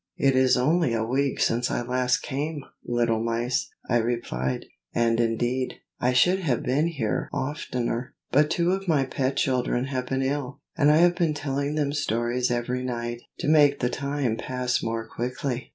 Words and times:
"It 0.17 0.35
is 0.35 0.57
only 0.57 0.95
a 0.95 1.03
week 1.05 1.39
since 1.39 1.69
I 1.69 1.83
last 1.83 2.23
came, 2.23 2.63
little 2.83 3.23
mice!" 3.23 3.69
I 3.87 3.97
replied; 3.97 4.65
"and 4.95 5.19
indeed, 5.19 5.75
I 5.99 6.11
should 6.11 6.39
have 6.39 6.63
been 6.63 6.87
here 6.87 7.29
oftener, 7.31 8.15
but 8.31 8.49
two 8.49 8.71
of 8.71 8.87
my 8.87 9.05
pet 9.05 9.37
children 9.37 9.85
have 9.85 10.07
been 10.07 10.23
ill, 10.23 10.59
and 10.75 10.89
I 10.89 10.97
have 10.97 11.13
been 11.15 11.35
telling 11.35 11.75
them 11.75 11.93
stories 11.93 12.49
every 12.49 12.83
night, 12.83 13.21
to 13.41 13.47
make 13.47 13.79
the 13.79 13.91
time 13.91 14.37
pass 14.37 14.81
more 14.81 15.07
quickly." 15.07 15.69